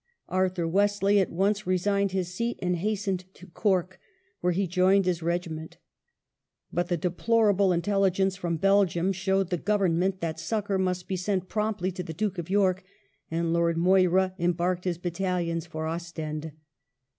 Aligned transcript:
Arthur 0.29 0.67
Wesley 0.67 1.19
at 1.19 1.29
once 1.31 1.67
resigned 1.67 2.11
his 2.11 2.33
seat 2.33 2.57
and 2.59 2.77
hastened 2.77 3.25
to 3.35 3.45
Cork, 3.45 3.99
where 4.39 4.51
he 4.51 4.65
joined 4.65 5.05
his 5.05 5.21
regiment 5.21 5.77
But 6.73 6.87
the 6.87 6.97
deplorable 6.97 7.71
intelligence 7.71 8.35
from 8.35 8.57
Belgium 8.57 9.11
showed 9.11 9.51
the 9.51 9.57
Government 9.59 10.19
that 10.19 10.37
succoui* 10.37 10.79
must 10.79 11.07
be 11.07 11.17
sent 11.17 11.49
promptly 11.49 11.91
to 11.91 12.01
the 12.01 12.15
Duke 12.15 12.39
of 12.39 12.49
York, 12.49 12.83
and 13.29 13.53
Lord 13.53 13.77
Moira 13.77 14.33
embarked 14.39 14.85
his 14.85 14.97
battalions 14.97 15.67
for 15.67 15.85
Ostend. 15.85 16.51